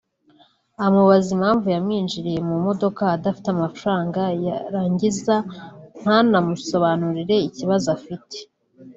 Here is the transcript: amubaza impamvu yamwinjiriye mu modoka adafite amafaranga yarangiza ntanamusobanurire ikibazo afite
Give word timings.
amubaza 0.85 1.29
impamvu 1.37 1.65
yamwinjiriye 1.75 2.39
mu 2.49 2.55
modoka 2.65 3.03
adafite 3.15 3.47
amafaranga 3.51 4.21
yarangiza 4.45 5.35
ntanamusobanurire 6.01 7.35
ikibazo 7.47 7.87
afite 7.97 8.37